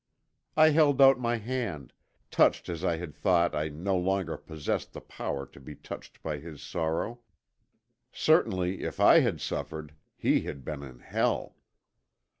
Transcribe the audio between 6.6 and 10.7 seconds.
sorrow. Certainly if I had suffered, he had